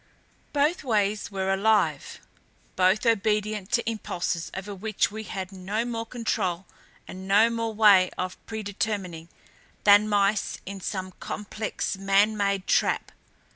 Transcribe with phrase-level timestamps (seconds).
[0.51, 2.21] Both ways were ALIVE,
[2.75, 6.65] both obedient to impulses over which we had no more control
[7.07, 9.29] and no more way of predetermining
[9.83, 13.11] than mice in some complex, man made trap.